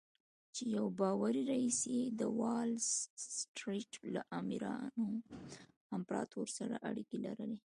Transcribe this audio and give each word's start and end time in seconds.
چې 0.55 0.63
يو 0.75 0.85
باوري 0.99 1.41
رييس 1.51 1.79
يې 1.93 2.01
د 2.19 2.21
وال 2.39 2.71
سټريټ 3.39 3.91
له 4.13 4.21
امپراتور 5.97 6.47
سره 6.57 6.75
اړيکې 6.89 7.17
لري. 7.25 7.51